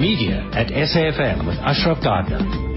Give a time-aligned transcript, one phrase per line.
[0.00, 2.69] Media at SAFM with Ashraf Garda.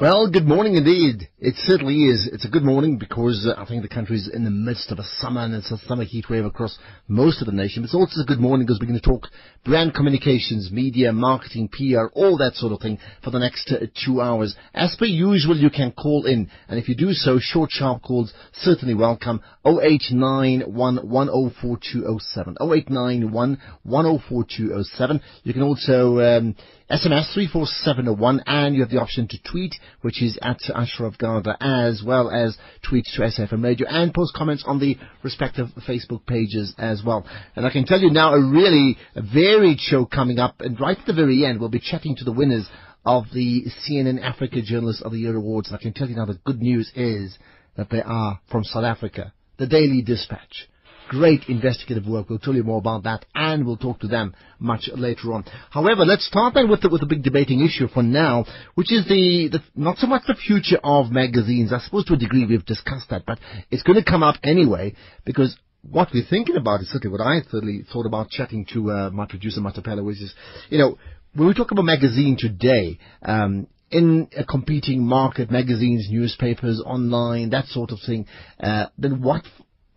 [0.00, 1.28] Well, good morning indeed.
[1.38, 2.28] It certainly is.
[2.32, 4.98] It's a good morning because uh, I think the country is in the midst of
[4.98, 7.82] a summer and it's a summer heat wave across most of the nation.
[7.82, 9.28] But it's also a good morning because we're going to talk
[9.64, 14.20] brand communications, media, marketing, PR, all that sort of thing for the next uh, two
[14.20, 14.56] hours.
[14.74, 16.50] As per usual, you can call in.
[16.68, 19.42] And if you do so, short, sharp calls certainly welcome.
[19.64, 20.64] 0891
[21.08, 22.56] 104207.
[22.60, 25.20] 0891 104207.
[25.44, 26.56] You can also um,
[26.90, 32.02] SMS 34701 and you have the option to tweet, which is at Ashraf Garda, as
[32.04, 37.02] well as tweet to SAFM Radio and post comments on the respective Facebook pages as
[37.02, 37.26] well.
[37.56, 41.06] And I can tell you now a really varied show coming up and right at
[41.06, 42.68] the very end we'll be chatting to the winners
[43.06, 45.68] of the CNN Africa Journalist of the Year Awards.
[45.68, 47.38] And I can tell you now the good news is
[47.78, 49.32] that they are from South Africa.
[49.56, 50.68] The Daily Dispatch.
[51.08, 52.28] Great investigative work.
[52.28, 55.44] We'll tell you more about that and we'll talk to them much later on.
[55.70, 59.06] However, let's start then with the, with the big debating issue for now, which is
[59.06, 61.72] the, the, not so much the future of magazines.
[61.72, 63.38] I suppose to a degree we've discussed that, but
[63.70, 67.40] it's going to come up anyway because what we're thinking about is certainly what I
[67.50, 70.34] certainly thought about chatting to uh, my producer Matapela, which is,
[70.70, 70.98] you know,
[71.34, 77.66] when we talk about magazine today, um, in a competing market, magazines, newspapers, online, that
[77.66, 78.26] sort of thing,
[78.58, 79.44] uh, then what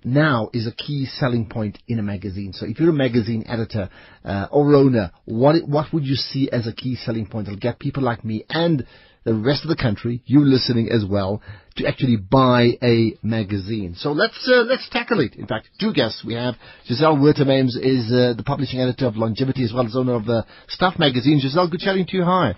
[0.03, 2.53] now is a key selling point in a magazine.
[2.53, 3.89] So if you're a magazine editor
[4.23, 7.79] uh, or owner, what what would you see as a key selling point that'll get
[7.79, 8.85] people like me and
[9.27, 11.41] the rest of the country, you listening as well,
[11.75, 13.93] to actually buy a magazine.
[13.97, 15.35] So let's uh, let's tackle it.
[15.35, 16.55] In fact, two guests we have.
[16.85, 20.25] Giselle Wertheim Aymes is uh, the publishing editor of Longevity as well as owner of
[20.25, 21.39] the Stuff magazine.
[21.41, 22.23] Giselle, good chatting to you.
[22.23, 22.55] Hi.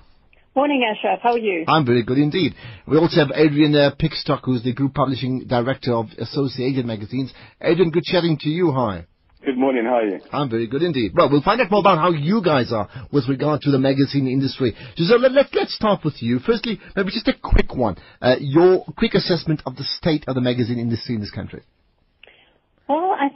[0.55, 1.19] Morning, Ashraf.
[1.21, 1.63] How are you?
[1.67, 2.55] I'm very good indeed.
[2.87, 7.31] We also have Adrian uh, Pickstock, who's the group publishing director of Associated Magazines.
[7.61, 8.71] Adrian, good chatting to you.
[8.71, 9.05] Hi.
[9.45, 9.85] Good morning.
[9.85, 10.19] How are you?
[10.33, 11.11] I'm very good indeed.
[11.15, 14.27] Well, we'll find out more about how you guys are with regard to the magazine
[14.27, 14.75] industry.
[14.97, 16.39] So let, let, let's start with you.
[16.39, 17.97] Firstly, maybe just a quick one.
[18.19, 21.61] Uh, your quick assessment of the state of the magazine industry in this country.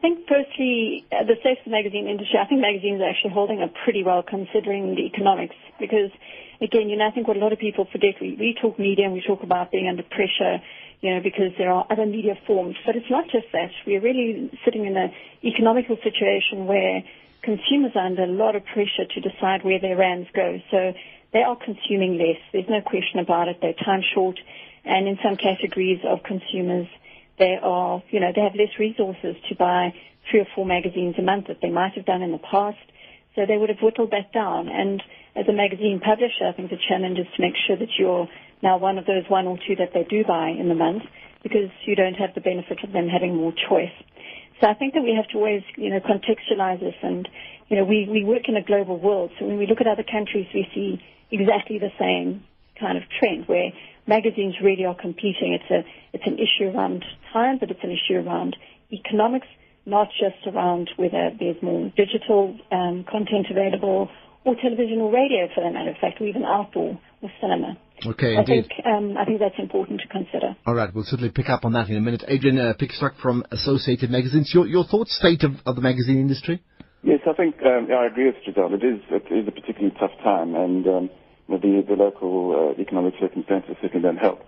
[0.04, 3.72] Think firstly, uh, the state the magazine industry, I think magazines are actually holding up
[3.86, 6.12] pretty well considering the economics because
[6.60, 9.06] again, you know, I think what a lot of people forget, we, we talk media
[9.06, 10.60] and we talk about being under pressure,
[11.00, 13.72] you know, because there are other media forms, but it's not just that.
[13.88, 17.00] We're really sitting in an economical situation where
[17.42, 20.60] consumers are under a lot of pressure to decide where their rands go.
[20.70, 20.92] So
[21.32, 22.44] they are consuming less.
[22.52, 23.60] There's no question about it.
[23.62, 24.36] They're time short.
[24.84, 26.88] And in some categories of consumers,
[27.44, 29.92] they are, you know, they have less resources to buy
[30.32, 32.80] three or four magazines a month that they might have done in the past.
[33.36, 34.70] So they would have whittled that down.
[34.70, 35.04] And
[35.36, 38.30] as a magazine publisher, I think the challenge is to make sure that you're
[38.62, 41.04] now one of those one or two that they do buy in the month
[41.44, 43.92] because you don't have the benefit of them having more choice.
[44.62, 47.28] So I think that we have to always, you know, contextualize this and,
[47.68, 49.32] you know, we, we work in a global world.
[49.38, 52.46] So when we look at other countries, we see exactly the same
[52.84, 53.72] kind of trend where
[54.06, 55.56] magazines really are competing.
[55.56, 58.58] It's a, it's an issue around time, but it's an issue around
[58.92, 59.48] economics,
[59.86, 64.10] not just around whether there's more digital um, content available
[64.46, 67.78] or television or radio for that matter of fact, or even outdoor or cinema.
[68.06, 68.68] Okay, I indeed.
[68.68, 70.56] think um, I think that's important to consider.
[70.66, 72.24] All right, we'll certainly pick up on that in a minute.
[72.28, 74.52] Adrian uh, Pickstock from Associated Magazines.
[74.54, 76.62] Your your thoughts, state of, of the magazine industry?
[77.04, 78.74] Yes, I think um, yeah, I agree with Giselle.
[78.74, 81.10] It is it is a particularly tough time, and um, you know,
[81.50, 84.46] the the local uh, economic circumstances certainly don't help.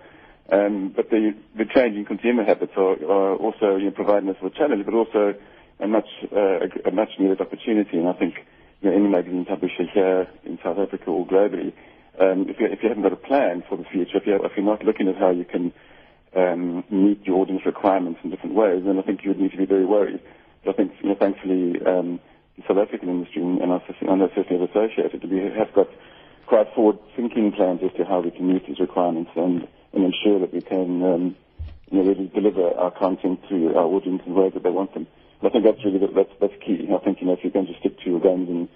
[0.51, 4.53] Um, but the the changing consumer habits are, are also you know, providing us with
[4.53, 5.33] a challenge, but also
[5.79, 7.97] a much uh, a, a much needed opportunity.
[7.97, 8.35] And I think
[8.81, 11.73] you know, any magazine publisher here in South Africa or globally,
[12.19, 14.51] um, if, you, if you haven't got a plan for the future, if, you, if
[14.56, 15.73] you're not looking at how you can
[16.35, 19.57] um, meet your audience requirements in different ways, then I think you would need to
[19.57, 20.19] be very worried.
[20.63, 22.19] But I think, you know, thankfully, um,
[22.57, 25.88] the South African industry and us, and us certainly associated, we have got
[26.47, 30.53] quite forward-thinking plans as to how we can meet these requirements and, and ensure that
[30.53, 31.35] we can um,
[31.91, 35.07] you know, really deliver our content to our audience in ways that they want them.
[35.44, 36.89] I think that's really that's that's key.
[36.89, 38.69] I think you know if you're going to stick to your guns and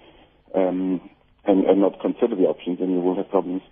[0.54, 1.10] um,
[1.44, 3.62] and, and not consider the options, then you will have problems.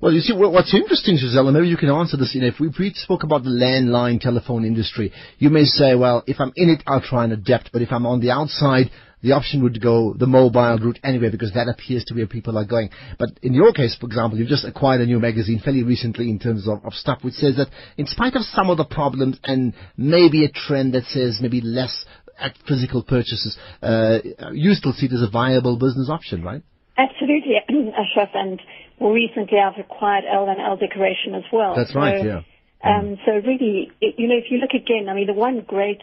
[0.00, 2.34] Well, you see, what's interesting, Giselle, maybe you can answer this.
[2.34, 5.94] You know, if we, if we spoke about the landline telephone industry, you may say,
[5.94, 7.70] well, if I'm in it, I'll try and adapt.
[7.70, 8.90] But if I'm on the outside,
[9.22, 12.56] the option would go the mobile route anyway because that appears to be where people
[12.56, 12.88] are going.
[13.18, 16.38] But in your case, for example, you've just acquired a new magazine fairly recently in
[16.38, 17.68] terms of, of stuff which says that
[17.98, 22.06] in spite of some of the problems and maybe a trend that says maybe less
[22.38, 24.20] at physical purchases, uh,
[24.54, 26.62] you still see it as a viable business option, right?
[27.00, 27.56] Absolutely,
[27.96, 28.60] Ashraf, and
[29.00, 31.74] more recently I've acquired Elle and Elle Decoration as well.
[31.74, 32.42] That's right, so, yeah.
[32.84, 36.00] Um, so really, it, you know, if you look again, I mean, the one great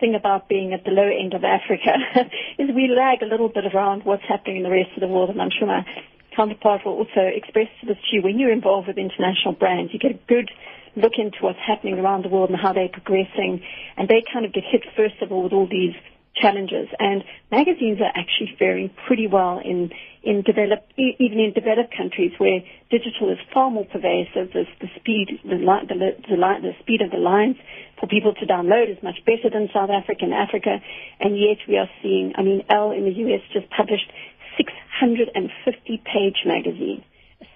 [0.00, 1.94] thing about being at the low end of Africa
[2.58, 5.30] is we lag a little bit around what's happening in the rest of the world,
[5.30, 5.86] and I'm sure my
[6.34, 8.22] counterpart will also express this to you.
[8.22, 10.50] When you're involved with international brands, you get a good
[10.96, 13.62] look into what's happening around the world and how they're progressing,
[13.96, 15.94] and they kind of get hit first of all with all these
[16.34, 16.88] challenges.
[16.98, 19.90] And magazines are actually faring pretty well in
[20.22, 24.54] in developed, even in developed countries where digital is far more pervasive.
[24.54, 27.56] The, the speed, the, the, the, the speed of the lines
[27.98, 30.78] for people to download is much better than South Africa and Africa,
[31.18, 32.34] and yet we are seeing.
[32.36, 34.06] I mean, Elle in the US just published
[34.56, 37.02] 650 page magazine.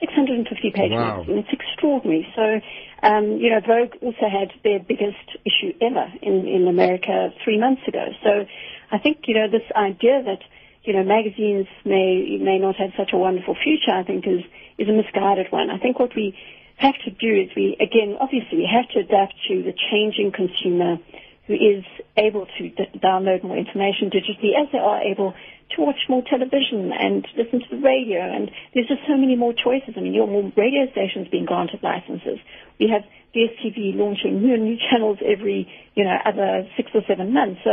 [0.00, 1.22] 650 page wow.
[1.22, 1.38] magazine.
[1.38, 2.26] It's extraordinary.
[2.34, 2.60] So,
[3.02, 7.82] um, you know, Vogue also had their biggest issue ever in, in America three months
[7.86, 8.06] ago.
[8.22, 8.46] So
[8.90, 10.40] I think, you know, this idea that,
[10.84, 14.40] you know, magazines may, may not have such a wonderful future, I think is,
[14.78, 15.70] is a misguided one.
[15.70, 16.36] I think what we
[16.76, 20.98] have to do is we, again, obviously we have to adapt to the changing consumer
[21.46, 21.84] who is
[22.16, 25.34] able to d- download more information digitally as they are able
[25.74, 28.20] to watch more television and listen to the radio.
[28.22, 29.94] And there's just so many more choices.
[29.96, 32.38] I mean, you have more radio stations being granted licenses.
[32.78, 33.02] We have
[33.34, 37.60] DSTV launching new new channels every, you know, other six or seven months.
[37.64, 37.70] So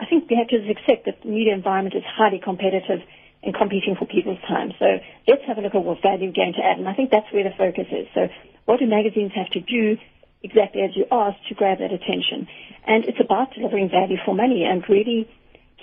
[0.00, 3.00] I think we have to accept that the media environment is highly competitive
[3.42, 4.72] and competing for people's time.
[4.78, 4.86] So
[5.26, 6.78] let's have a look at what value we're going to add.
[6.78, 8.06] And I think that's where the focus is.
[8.14, 8.28] So
[8.64, 9.98] what do magazines have to do
[10.42, 12.46] exactly as you asked to grab that attention?
[12.86, 15.28] And it's about delivering value for money and really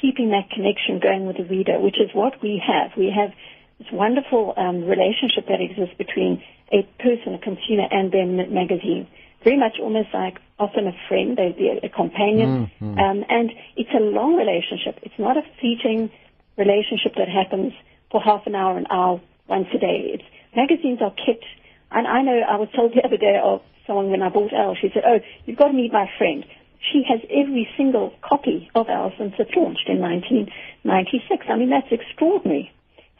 [0.01, 2.91] keeping that connection going with the reader, which is what we have.
[2.97, 3.31] We have
[3.79, 9.07] this wonderful um, relationship that exists between a person, a consumer, and their magazine.
[9.43, 12.71] Very much almost like often a friend, they'd be a, a companion.
[12.81, 12.99] Mm-hmm.
[12.99, 14.99] Um, and it's a long relationship.
[15.03, 16.11] It's not a fleeting
[16.57, 17.73] relationship that happens
[18.11, 20.11] for half an hour, an hour, once a day.
[20.13, 20.23] It's,
[20.55, 21.45] magazines are kept,
[21.91, 24.75] and I know I was told the other day of someone when I bought Elle,
[24.79, 26.45] she said, oh, you've got to meet my friend
[26.79, 31.45] she has every single copy of Elle since it launched in 1996.
[31.49, 32.71] I mean, that's extraordinary.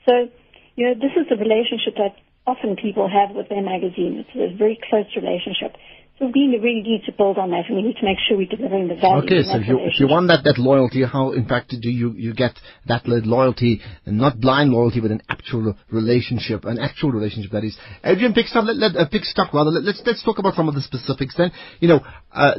[0.07, 0.29] So,
[0.75, 2.15] you know, this is the relationship that
[2.47, 4.23] often people have with their magazine.
[4.23, 5.75] It's a very close relationship.
[6.19, 8.45] So we really need to build on that, and we need to make sure we're
[8.45, 9.23] delivering the value.
[9.23, 12.11] Okay, so if you, if you want that, that loyalty, how in fact do you,
[12.11, 17.63] you get that loyalty, not blind loyalty, but an actual relationship, an actual relationship that
[17.63, 17.77] is.
[18.03, 19.71] Adrian, pick stock, let, let, uh, pick stock rather.
[19.71, 21.51] Let, us let's talk about some of the specifics then.
[21.79, 22.01] You know,
[22.33, 22.55] uh,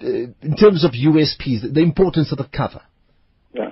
[0.00, 2.80] in terms of USPs, the importance of the cover.
[3.52, 3.70] Yeah.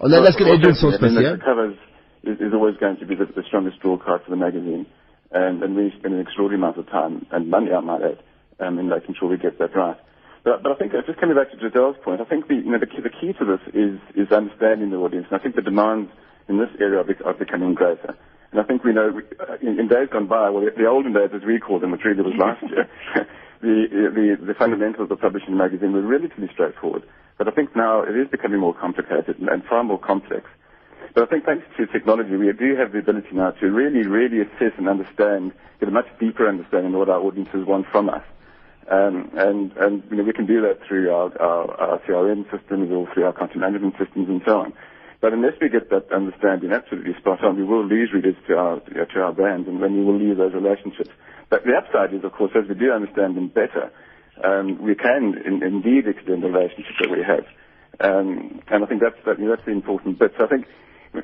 [0.00, 1.14] Oh, let, us get Adrian's thoughts first.
[1.14, 1.36] Yeah.
[1.36, 4.36] The cover is, is, always going to be the, the strongest draw card for the
[4.36, 4.86] magazine
[5.34, 8.22] and, and we spend an extraordinary amount of time and money, I might add,
[8.60, 9.98] um, in making sure we get that right.
[10.44, 12.70] But, but I think, uh, just coming back to Giselle's point, I think the, you
[12.70, 15.26] know, the, key, the key to this is, is understanding the audience.
[15.30, 16.12] And I think the demands
[16.48, 18.16] in this area are, are becoming greater.
[18.52, 21.12] And I think we know, uh, in, in, days gone by, well, the, the, olden
[21.12, 22.86] days, as we call them, which really was last year,
[23.60, 27.02] the, the, the fundamentals of publishing a magazine were relatively straightforward.
[27.36, 30.46] But I think now it is becoming more complicated and far more complex.
[31.14, 34.40] But I think thanks to technology, we do have the ability now to really, really
[34.40, 38.24] assess and understand, get a much deeper understanding of what our audiences want from us.
[38.90, 42.90] Um, and and you know, we can do that through our, our, our CRM systems
[42.90, 44.74] or through our content management systems and so on.
[45.20, 48.80] But unless we get that understanding absolutely spot on, we will lose readers to our
[48.80, 51.10] to our brands, and then we will lose those relationships.
[51.48, 53.90] But the upside is, of course, as we do understand them better,
[54.42, 57.46] um, we can in, indeed extend the relationship that we have.
[58.00, 60.34] Um, and I think that's that, that's the important bit.
[60.36, 60.66] So I think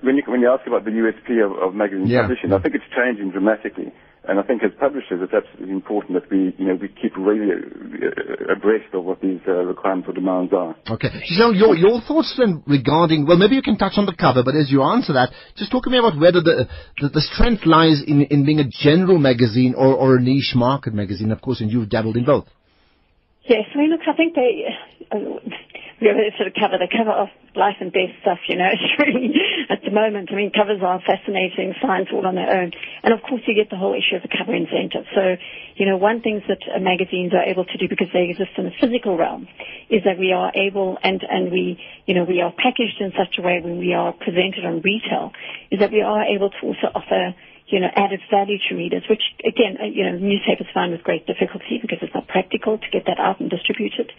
[0.02, 2.22] when you, when you ask about the USP of, of magazine yeah.
[2.22, 3.92] publishing, I think it's changing dramatically.
[4.28, 7.50] And I think as publishers, it's absolutely important that we, you know, we keep really
[7.50, 10.76] uh, abreast of what these uh, requirements or demands are.
[10.90, 11.08] Okay.
[11.26, 14.54] Giselle, your, your thoughts then regarding, well, maybe you can touch on the cover, but
[14.54, 16.68] as you answer that, just talk to me about whether the,
[17.00, 20.92] the, the strength lies in, in being a general magazine or, or a niche market
[20.92, 22.44] magazine, of course, and you've dabbled in both.
[23.48, 24.66] Yes, I mean, look, I think they,
[25.10, 25.40] uh,
[26.08, 28.70] have to sort of cover the cover of life and death stuff, you know.
[28.72, 29.34] It's really,
[29.68, 32.72] at the moment, I mean, covers are fascinating, science all on their own.
[33.02, 35.04] And of course, you get the whole issue of the cover incentive.
[35.14, 35.36] So,
[35.76, 38.64] you know, one thing that uh, magazines are able to do because they exist in
[38.64, 39.48] the physical realm
[39.90, 43.36] is that we are able, and, and we, you know, we are packaged in such
[43.38, 45.32] a way when we are presented on retail,
[45.70, 47.34] is that we are able to also offer
[47.70, 51.26] you know, added value to readers, which again, uh, you know, newspapers find with great
[51.26, 54.10] difficulty because it's not practical to get that out and distribute it.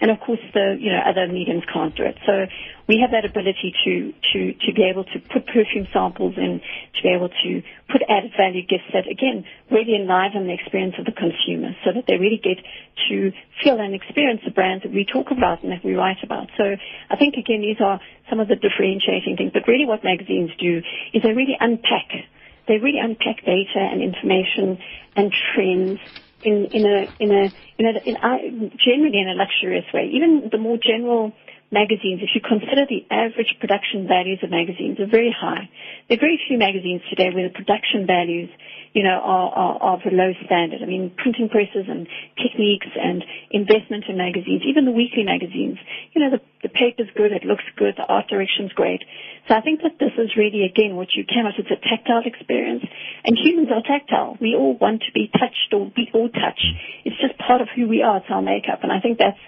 [0.00, 2.16] And of course the, you know, other mediums can't do it.
[2.24, 2.46] So
[2.86, 7.00] we have that ability to, to, to be able to put perfume samples in, to
[7.02, 7.50] be able to
[7.90, 12.06] put added value gifts that again, really enliven the experience of the consumer so that
[12.06, 12.62] they really get
[13.10, 16.46] to feel and experience the brands that we talk about and that we write about.
[16.56, 16.64] So
[17.10, 17.98] I think again, these are
[18.28, 22.30] some of the differentiating things, but really what magazines do is they really unpack
[22.70, 24.78] they really unpack data and information
[25.16, 25.98] and trends
[26.44, 30.08] in in a in a in a in generally in a luxurious way.
[30.14, 31.32] Even the more general
[31.70, 35.70] magazines, if you consider the average production values of magazines are very high.
[36.08, 38.50] There are very few magazines today where the production values
[38.92, 40.82] you know, are, are, of a low standard.
[40.82, 45.78] I mean, printing presses and techniques and investment in magazines, even the weekly magazines,
[46.12, 49.02] you know, the, the paper's good, it looks good, the art direction's great.
[49.46, 52.82] So I think that this is really, again, what you cannot, it's a tactile experience.
[53.24, 54.36] And humans are tactile.
[54.40, 56.60] We all want to be touched or be all touch.
[57.04, 58.18] It's just part of who we are.
[58.18, 58.82] It's our makeup.
[58.82, 59.38] And I think that's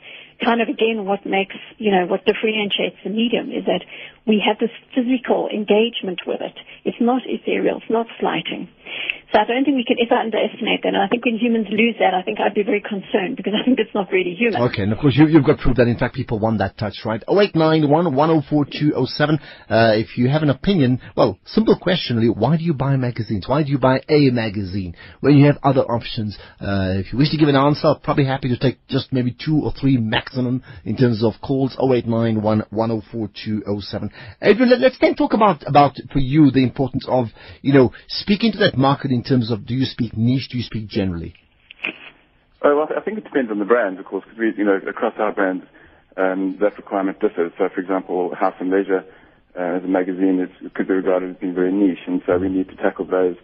[0.44, 3.84] kind of again what makes, you know, what differentiates the medium is that
[4.26, 6.56] we have this physical engagement with it.
[6.84, 7.78] It's not ethereal.
[7.78, 8.68] It's not slighting.
[9.32, 10.92] So I don't think we can ever underestimate that.
[10.92, 13.64] And I think when humans lose that, I think I'd be very concerned because I
[13.64, 14.60] think it's not really human.
[14.68, 17.00] Okay, and of course you, have got proof that in fact people want that touch,
[17.06, 17.22] right?
[17.26, 19.38] 0891 104207.
[19.70, 23.48] Uh, if you have an opinion, well, simple question really, why do you buy magazines?
[23.48, 26.36] Why do you buy a magazine when you have other options?
[26.60, 29.32] Uh, if you wish to give an answer, I'm probably happy to take just maybe
[29.32, 31.72] two or three maximum in terms of calls.
[31.80, 34.10] 0891 104207.
[34.42, 37.28] Adrian, let's then talk about, about for you the importance of,
[37.62, 40.64] you know, speaking to that market in terms of do you speak niche, do you
[40.64, 41.34] speak generally?
[42.64, 44.78] Oh, well, I think it depends on the brand, of course, because we, you know,
[44.88, 45.64] across our brands,
[46.16, 47.52] um, that requirement differs.
[47.58, 49.04] So, for example, House and Leisure
[49.58, 52.48] uh, as a magazine is, could be regarded as being very niche, and so we
[52.48, 53.36] need to tackle those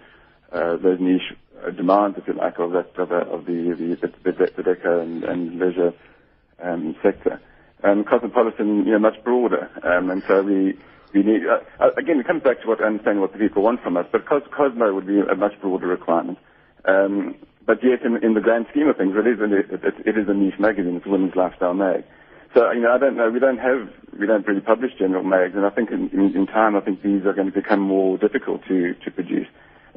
[0.52, 4.32] uh, those niche uh, demands, if you like, of that of, of the the, the,
[4.32, 5.92] the, the deco and, and leisure
[6.62, 7.40] um, sector.
[7.84, 10.78] Um, Cosmopolitan, you know, much broader, um, and so we
[11.14, 13.82] we need, uh, uh, again, it comes back to what understanding what the people want
[13.82, 16.38] from us, but Cos- Cosmo would be a much broader requirement.
[16.84, 17.36] Um,
[17.66, 20.28] but yet, in, in the grand scheme of things, it is, a, it, it is
[20.28, 20.96] a niche magazine.
[20.96, 22.04] It's a women's lifestyle mag.
[22.54, 23.30] So, you know, I don't know.
[23.30, 23.88] We don't have,
[24.18, 27.02] we don't really publish general mags, and I think in, in, in time, I think
[27.02, 29.46] these are going to become more difficult to, to produce.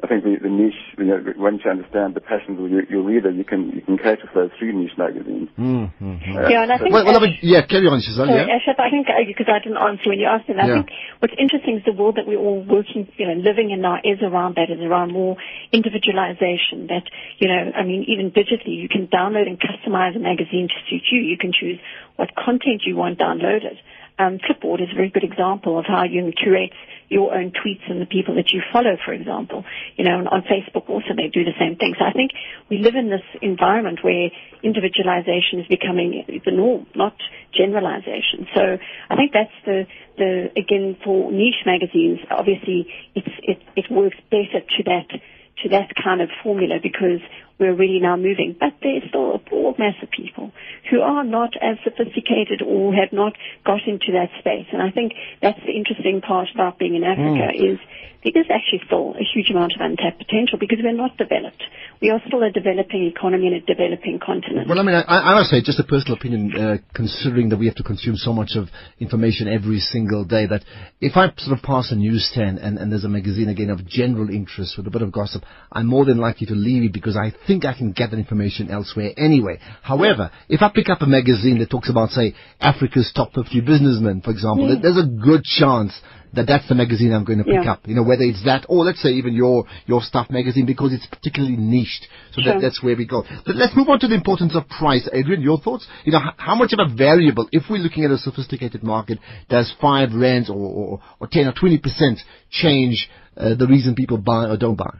[0.02, 3.06] I think the, the niche, you know, once you understand the passions of your, your
[3.06, 5.48] reader, you can you can cater for those through niche magazines.
[5.54, 6.10] Mm-hmm.
[6.10, 8.26] Uh, yeah, and I think well, well, yeah, carry on, Shazal.
[8.26, 10.58] Sorry, yeah, Ashaf, I think because I didn't answer when you asked it.
[10.58, 10.74] I yeah.
[10.82, 10.90] think
[11.22, 14.18] what's interesting is the world that we're all working, you know, living in now is
[14.26, 15.38] around that, is around more
[15.70, 16.90] individualization.
[16.90, 17.06] That
[17.38, 21.06] you know, I mean, even digitally, you can download and customize a magazine to suit
[21.14, 21.22] you.
[21.22, 21.78] You can choose
[22.16, 23.78] what content you want downloaded.
[24.18, 26.72] Um, Flipboard is a very good example of how you can curate
[27.12, 29.64] your own tweets and the people that you follow, for example.
[29.96, 31.94] You know, and on Facebook also they do the same thing.
[31.98, 32.32] So I think
[32.70, 34.30] we live in this environment where
[34.62, 37.14] individualization is becoming the norm, not
[37.52, 38.48] generalization.
[38.56, 38.78] So
[39.10, 44.64] I think that's the, the again, for niche magazines, obviously it's, it, it works better
[44.64, 45.20] to that
[45.62, 47.20] to that kind of formula because
[47.62, 48.56] we're really now moving.
[48.58, 50.50] But there's still a broad mass of people
[50.90, 53.32] who are not as sophisticated or have not
[53.64, 54.66] got into that space.
[54.72, 57.72] And I think that's the interesting part about being in Africa mm.
[57.72, 57.78] is
[58.24, 61.62] there is actually still a huge amount of untapped potential because we're not developed.
[62.00, 64.68] We are still a developing economy and a developing continent.
[64.68, 67.66] Well, I mean, I, I must say, just a personal opinion, uh, considering that we
[67.66, 68.68] have to consume so much of
[69.00, 70.62] information every single day, that
[71.00, 74.30] if I sort of pass a newsstand and, and there's a magazine again of general
[74.30, 75.42] interest with a bit of gossip,
[75.72, 78.10] I'm more than likely to leave it because I think I think I can get
[78.12, 79.58] that information elsewhere anyway.
[79.82, 84.22] However, if I pick up a magazine that talks about, say, Africa's top 50 businessmen,
[84.22, 84.80] for example, yeah.
[84.80, 85.92] there's a good chance
[86.32, 87.72] that that's the magazine I'm going to pick yeah.
[87.72, 87.86] up.
[87.86, 91.06] You know, whether it's that or let's say even your your stuff magazine because it's
[91.06, 92.06] particularly niched.
[92.32, 92.54] So sure.
[92.54, 93.24] that, that's where we go.
[93.44, 95.06] But let's move on to the importance of price.
[95.12, 95.86] Adrian, your thoughts?
[96.04, 99.18] You know, how much of a variable, if we're looking at a sophisticated market,
[99.50, 102.18] does five rands or, or, or 10 or 20 percent
[102.50, 104.96] change uh, the reason people buy or don't buy?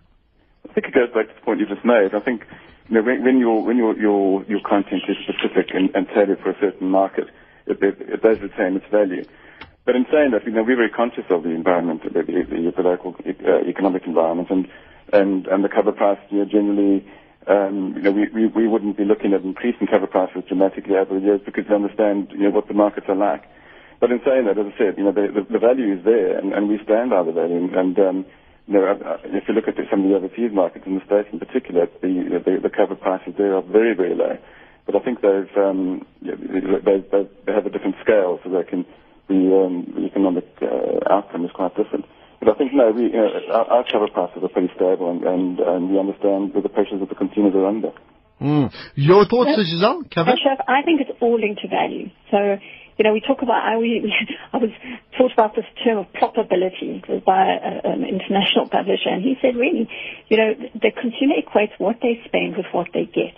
[0.72, 2.16] I think it goes back to the point you just made.
[2.16, 2.48] I think
[2.88, 6.40] you know, when, when your when your your your content is specific and, and tailored
[6.40, 7.28] for a certain market,
[7.66, 9.28] it, it, it does retain its value.
[9.84, 12.82] But in saying that, you know, we're very conscious of the environment, the, the, the
[12.82, 14.68] local uh, economic environment, and,
[15.12, 17.04] and, and the cover price, you know, generally,
[17.48, 21.18] um, you know, we, we, we wouldn't be looking at increasing cover prices dramatically over
[21.18, 23.42] the years because we understand, you know, what the markets are like.
[24.00, 26.38] But in saying that, as I said, you know, the, the, the value is there,
[26.38, 27.68] and, and we stand by the value.
[27.76, 28.26] And, um,
[28.66, 31.28] you know, uh, if you look at some of the overseas markets in the States
[31.32, 34.38] in particular, the, the, the cover prices there are very, very low.
[34.86, 38.84] But I think they've, um, they, they, they have a different scale, so they can
[39.28, 42.04] the, um, the economic uh, outcome is quite different.
[42.40, 45.22] But I think, no, we, you know, our, our cover prices are pretty stable and,
[45.22, 47.92] and, and we understand the pressures that the consumers are under.
[48.40, 48.74] Mm.
[48.96, 50.02] Your thoughts, well, Giselle?
[50.10, 50.34] Cover?
[50.42, 52.10] Chef, I think it's all linked to value.
[52.30, 52.58] So,
[52.98, 54.12] you know, we talk about, I, we,
[54.52, 54.70] I was
[55.16, 57.02] taught about this term of probability.
[57.24, 59.88] By a, an international publisher, and he said, really,
[60.28, 63.34] you know, the consumer equates what they spend with what they get.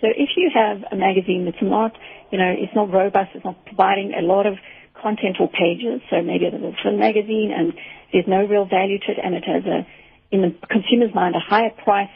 [0.00, 1.92] So if you have a magazine that's not,
[2.30, 4.54] you know, it's not robust, it's not providing a lot of
[5.00, 6.02] content or pages.
[6.10, 7.72] So maybe it's a film magazine and
[8.12, 9.86] there's no real value to it and it has a,
[10.34, 12.10] in the consumer's mind, a higher price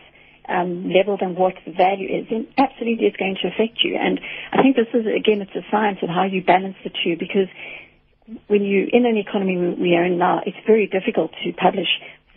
[0.48, 3.96] um, level than what the value is, then absolutely it's going to affect you.
[3.96, 4.20] And
[4.52, 7.48] I think this is, again, it's a science of how you balance the two because
[8.46, 11.88] when you, in an economy we are in now, it's very difficult to publish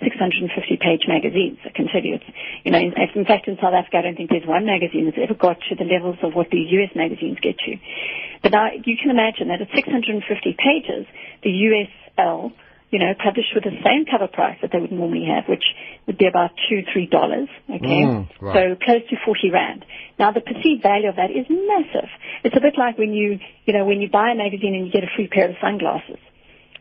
[0.01, 1.59] 650 page magazines.
[1.65, 2.29] I can tell you it's,
[2.63, 5.19] you know, in, in, fact in South Africa I don't think there's one magazine that's
[5.19, 7.75] ever got to the levels of what the US magazines get to.
[8.41, 10.23] But now you can imagine that at 650
[10.55, 11.05] pages,
[11.43, 12.53] the US Elle
[12.91, 15.63] you know, published with the same cover price that they would normally have, which
[16.07, 17.47] would be about two, three dollars.
[17.69, 18.53] Okay, mm, right.
[18.53, 19.85] so close to forty rand.
[20.17, 22.09] Now the perceived value of that is massive.
[22.43, 24.91] It's a bit like when you, you know, when you buy a magazine and you
[24.91, 26.19] get a free pair of sunglasses.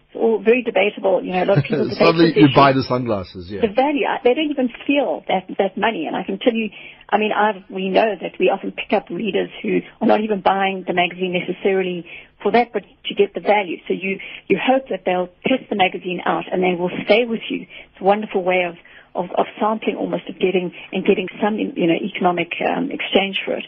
[0.09, 1.23] It's all very debatable.
[1.23, 3.51] You know, a lot of people debate Suddenly you buy the sunglasses.
[3.51, 3.61] Yeah.
[3.61, 6.07] The value, they don't even feel that that money.
[6.07, 6.71] And I can tell you,
[7.11, 10.41] I mean, I've, we know that we often pick up readers who are not even
[10.41, 12.09] buying the magazine necessarily
[12.43, 13.79] for that, but to get the value.
[13.87, 17.45] So you, you hope that they'll test the magazine out and they will stay with
[17.51, 17.67] you.
[17.69, 18.77] It's a wonderful way of,
[19.15, 23.53] of, of sampling almost of getting and getting some you know economic um, exchange for
[23.53, 23.65] it.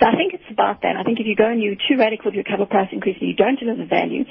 [0.00, 0.96] So I think it's about that.
[0.96, 3.28] I think if you go and you're too radical with your cover price increase and
[3.28, 4.24] you don't deliver value,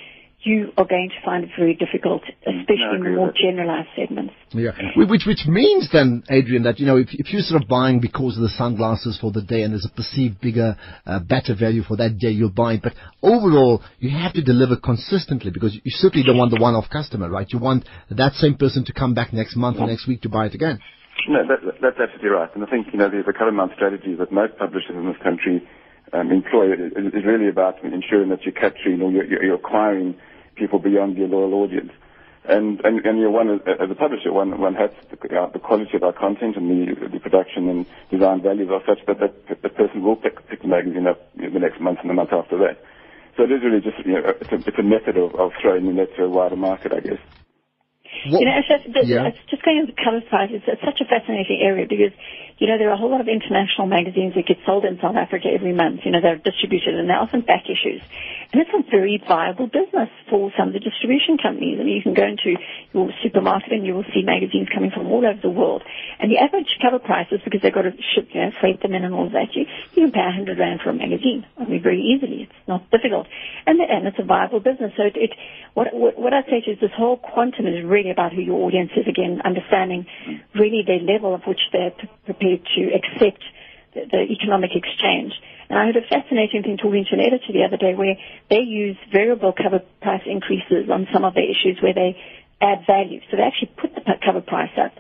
[0.45, 4.33] you are going to find it very difficult, especially no, in the more generalized segments.
[4.51, 7.99] Yeah, which which means then, Adrian, that you know if, if you're sort of buying
[7.99, 11.83] because of the sunglasses for the day and there's a perceived bigger, uh, better value
[11.83, 12.81] for that day, you'll buy it.
[12.83, 17.29] But overall, you have to deliver consistently because you certainly don't want the one-off customer,
[17.29, 17.47] right?
[17.49, 20.47] You want that same person to come back next month or next week to buy
[20.47, 20.79] it again.
[21.29, 22.53] No, that, that's absolutely right.
[22.53, 25.21] And I think you know the, the cover mount strategy that most publishers in this
[25.23, 25.65] country
[26.11, 30.15] um, employ is, is really about ensuring that you're capturing or you're, you're acquiring
[30.55, 31.91] people beyond your loyal audience.
[32.45, 35.59] And and, and you know, one as a publisher, one one has the, uh, the
[35.59, 39.61] quality of our content and the the production and design values are such that that
[39.63, 42.13] the person will pick, pick the magazine up you know, the next month and the
[42.13, 42.83] month after that.
[43.37, 45.87] So it is really just you know it's a, it's a method of, of throwing
[45.87, 47.21] the net to a wider market, I guess.
[48.29, 49.31] What, you know, it's just, yeah.
[49.49, 50.51] just going to the cover side.
[50.53, 52.13] It's, it's such a fascinating area because,
[52.63, 55.17] you know, there are a whole lot of international magazines that get sold in South
[55.17, 56.07] Africa every month.
[56.07, 57.99] You know, they're distributed and they're often back issues.
[58.53, 61.75] And it's a very viable business for some of the distribution companies.
[61.81, 62.55] I mean, you can go into
[62.93, 65.83] your supermarket and you will see magazines coming from all over the world.
[66.19, 69.03] And the average cover prices, because they've got to ship, you know, freight them in
[69.03, 71.45] and all of that, you, you can pay 100 Rand for a magazine.
[71.57, 72.43] I mean, very easily.
[72.43, 73.27] It's not difficult.
[73.65, 74.93] And, and it's a viable business.
[74.95, 75.31] So it, it
[75.73, 78.41] what, what, what I say to you is this whole quantum is really about who
[78.41, 80.05] your audience is, again, understanding
[80.53, 81.91] really the level of which they're
[82.25, 83.41] prepared to accept
[83.93, 85.33] the, the economic exchange.
[85.69, 88.15] And I heard a fascinating thing talking to an editor the other day where
[88.49, 92.19] they use variable cover price increases on some of their issues where they
[92.61, 93.19] add value.
[93.31, 94.93] So they actually put the cover price up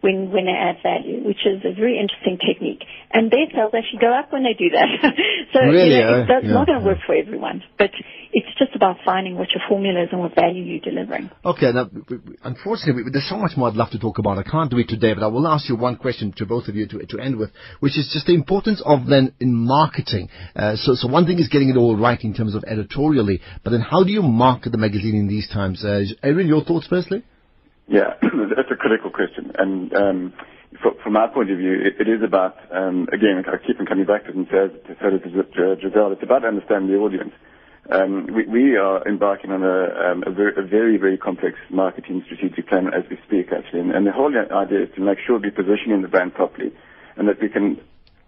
[0.00, 2.84] when, when they add value, which is a very interesting technique.
[3.12, 4.88] And their sales actually go up when they do that.
[5.52, 6.92] so really, you know, it's, oh, it's yeah, not going to yeah.
[6.92, 7.90] work for everyone, but
[8.32, 11.30] it's just about finding what your formula is and what value you're delivering.
[11.44, 11.90] Okay, now,
[12.44, 14.38] unfortunately, there's so much more I'd love to talk about.
[14.38, 16.76] I can't do it today, but I will ask you one question to both of
[16.76, 20.28] you to, to end with, which is just the importance of then in marketing.
[20.54, 23.70] Uh, so, so one thing is getting it all right in terms of editorially, but
[23.70, 25.84] then how do you market the magazine in these times?
[25.84, 27.24] Uh, Aaron, your thoughts firstly?
[27.88, 29.52] Yeah, that's a critical question.
[29.58, 30.32] And um,
[30.82, 33.86] for, from my point of view, it, it is about, um, again, I keep on
[33.86, 37.32] coming back to it and say, so to Giselle, it's about understanding the audience.
[37.90, 42.22] Um, we, we, are embarking on a, um, a, very, a, very, very complex marketing
[42.24, 43.80] strategic plan as we speak, actually.
[43.80, 46.70] And, and, the whole idea is to make sure we're positioning the brand properly
[47.16, 47.80] and that we can,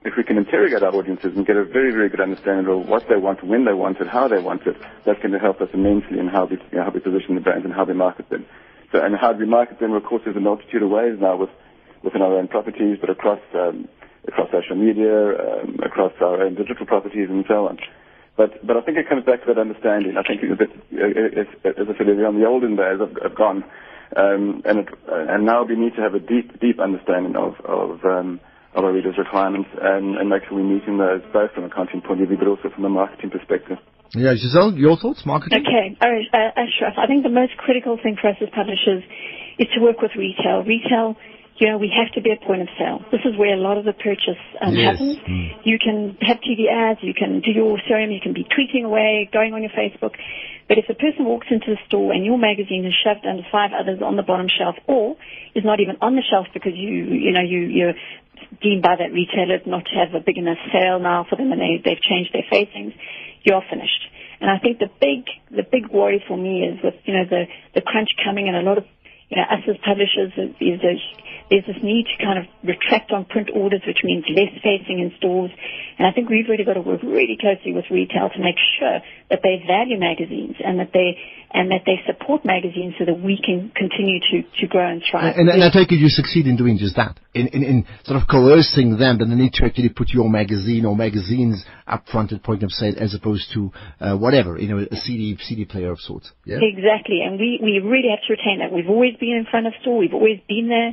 [0.03, 3.07] if we can interrogate our audiences and get a very, very good understanding of what
[3.09, 4.75] they want, when they want it, how they want it,
[5.07, 7.41] that's going to help us immensely in how we, you know, how we position the
[7.41, 8.45] brands and how we market them.
[8.91, 9.93] So, and how we market them?
[9.95, 11.51] Of course, there's a multitude of ways now with,
[12.03, 13.87] within our own properties, but across, um,
[14.27, 17.79] across social media, um, across our own digital properties and so on.
[18.37, 20.17] But, but I think it comes back to that understanding.
[20.17, 20.73] I think it's a bit,
[21.37, 23.65] as, as I said earlier on, the olden days have, have gone.
[24.17, 28.05] Um, and, it, and now we need to have a deep, deep understanding of, of,
[28.05, 28.41] um,
[28.75, 32.05] of our readers' requirements and, and make sure we're meeting those both from a content
[32.05, 33.77] point of view, but also from a marketing perspective.
[34.15, 35.65] Yeah, Giselle, your thoughts, marketing?
[35.65, 39.03] Okay, uh, Ashraf, I think the most critical thing for us as publishers
[39.59, 40.65] is to work with retail.
[40.65, 41.17] Retail,
[41.63, 43.07] you know, we have to be at point of sale.
[43.15, 44.99] This is where a lot of the purchase um, yes.
[44.99, 45.17] happens.
[45.23, 45.63] Mm.
[45.63, 49.31] You can have TV ads, you can do your CRM, you can be tweeting away,
[49.33, 50.19] going on your Facebook.
[50.67, 53.71] But if a person walks into the store and your magazine is shoved under five
[53.79, 55.15] others on the bottom shelf, or
[55.55, 57.95] is not even on the shelf because you, you know, you, you're
[58.61, 61.63] deemed by that retailer not to have a big enough sale now for them and
[61.63, 62.93] they, they've changed their facings,
[63.47, 64.03] you're finished.
[64.43, 67.47] And I think the big, the big worry for me is with, you know, the,
[67.77, 68.85] the crunch coming and a lot of,
[69.33, 70.29] you know, us as publishers,
[70.61, 71.01] is there's,
[71.49, 75.11] there's this need to kind of retract on print orders, which means less facing in
[75.17, 75.51] stores.
[75.97, 79.01] And I think we've really got to work really closely with retail to make sure
[79.31, 81.17] that they value magazines and that they
[81.55, 85.35] and that they support magazines so that we can continue to, to grow and thrive.
[85.37, 88.21] And, and I take it you succeed in doing just that, in, in, in sort
[88.21, 92.33] of coercing them that they need to actually put your magazine or magazines up front
[92.33, 95.93] at point of sale as opposed to uh, whatever, you know, a CD CD player
[95.93, 96.33] of sorts.
[96.45, 96.59] Yeah?
[96.61, 98.73] Exactly, and we, we really have to retain that.
[98.73, 99.99] We've always been in front of store.
[99.99, 100.93] We've always been there.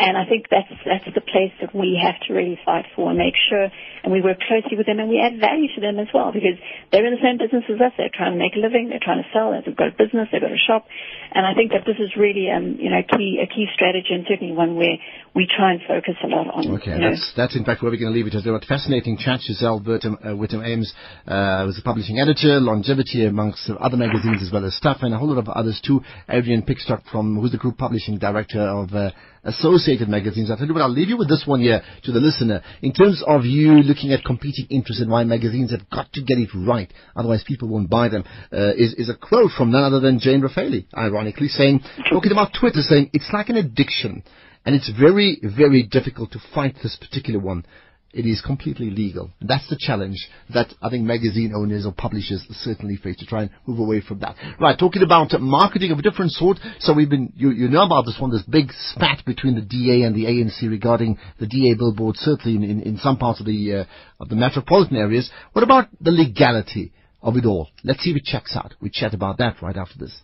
[0.00, 3.18] And I think that's that's the place that we have to really fight for and
[3.20, 3.68] make sure,
[4.02, 6.56] and we work closely with them and we add value to them as well because
[6.88, 7.92] they're in the same business as us.
[8.00, 8.88] They're trying to make a living.
[8.88, 9.52] They're trying to sell.
[9.52, 10.32] They've got a business.
[10.32, 10.88] They've got a shop,
[11.36, 14.24] and I think that this is really um, you know key a key strategy and
[14.24, 14.96] certainly one where
[15.36, 16.80] we try and focus a lot on.
[16.80, 18.32] Okay, you know, that's that's in fact where we're going to leave it.
[18.32, 19.44] There was a fascinating chat.
[19.44, 20.96] Giselle Burton, uh, Wertheim Aymes
[21.28, 25.18] uh, was the publishing editor, longevity amongst other magazines as well as stuff, and a
[25.20, 26.00] whole lot of others too.
[26.24, 30.50] Adrian Pickstock from who's the group publishing director of uh, Associated Magazines.
[30.50, 32.62] I tell you what, I'll leave you with this one here to the listener.
[32.82, 36.38] In terms of you looking at competing interests and why magazines have got to get
[36.38, 40.00] it right, otherwise people won't buy them, uh, is, is a quote from none other
[40.00, 44.22] than Jane Raphaely, ironically saying, talking about Twitter, saying, it's like an addiction.
[44.66, 47.64] And it's very, very difficult to fight this particular one
[48.12, 49.30] it is completely legal.
[49.40, 50.16] That's the challenge
[50.52, 54.18] that I think magazine owners or publishers certainly face to try and move away from
[54.20, 54.36] that.
[54.60, 56.58] Right, talking about marketing of a different sort.
[56.80, 60.02] So we've been, you, you know about this one, this big spat between the DA
[60.02, 63.74] and the ANC regarding the DA billboard, certainly in, in, in some parts of the,
[63.74, 63.84] uh,
[64.18, 65.30] of the metropolitan areas.
[65.52, 66.92] What about the legality
[67.22, 67.68] of it all?
[67.84, 68.74] Let's see if it checks out.
[68.80, 70.20] We chat about that right after this.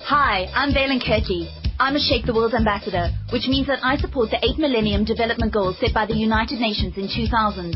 [0.00, 1.50] Hi, I'm Valen Kirky.
[1.78, 5.52] I'm a Shake the World ambassador, which means that I support the 8 Millennium Development
[5.52, 7.74] Goals set by the United Nations in 2000.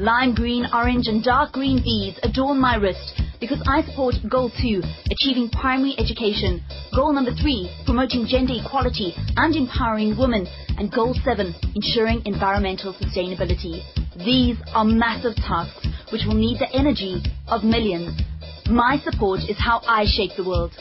[0.00, 4.82] Lime green, orange and dark green beads adorn my wrist because I support Goal 2,
[5.10, 6.60] achieving primary education,
[6.94, 10.46] Goal number 3, promoting gender equality and empowering women,
[10.78, 13.84] and Goal 7, ensuring environmental sustainability.
[14.24, 18.18] These are massive tasks which will need the energy of millions.
[18.68, 20.72] My support is how I shake the world.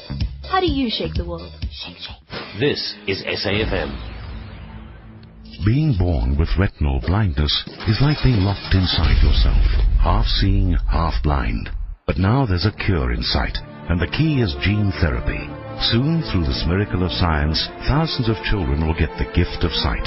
[0.49, 1.51] How do you shake the world?
[1.71, 2.59] Shake, shake.
[2.59, 3.91] This is SAFM.
[5.65, 7.51] Being born with retinal blindness
[7.87, 9.65] is like being locked inside yourself,
[9.99, 11.69] half seeing, half blind.
[12.05, 13.57] But now there's a cure in sight,
[13.89, 15.49] and the key is gene therapy.
[15.91, 20.05] Soon, through this miracle of science, thousands of children will get the gift of sight.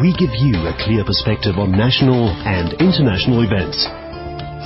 [0.00, 3.88] We give you a clear perspective on national and international events.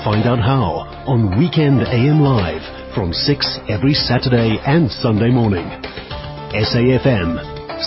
[0.03, 2.63] Find out how on Weekend AM Live
[2.95, 6.08] from 6 every Saturday and Sunday morning.
[6.49, 7.37] SAFM,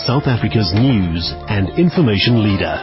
[0.06, 2.78] South Africa's news and information leader.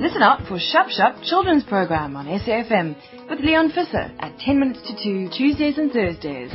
[0.00, 2.96] Listen up for Shop Shop Children's Program on SAFM
[3.28, 6.50] with Leon Fisser at 10 minutes to 2 Tuesdays and Thursdays.